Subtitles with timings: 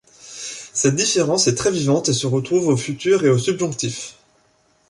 [0.73, 4.17] Cette différence est très vivante et se retrouve au futur et au subjonctif.